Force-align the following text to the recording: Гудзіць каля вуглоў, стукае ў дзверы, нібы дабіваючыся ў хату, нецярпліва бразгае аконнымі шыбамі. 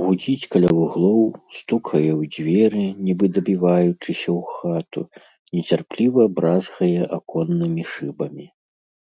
Гудзіць 0.00 0.48
каля 0.52 0.68
вуглоў, 0.78 1.22
стукае 1.58 2.10
ў 2.18 2.22
дзверы, 2.36 2.82
нібы 3.06 3.26
дабіваючыся 3.38 4.28
ў 4.38 4.52
хату, 4.52 5.02
нецярпліва 5.56 6.22
бразгае 6.38 7.02
аконнымі 7.18 7.82
шыбамі. 7.96 8.46